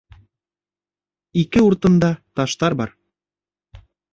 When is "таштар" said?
2.41-2.79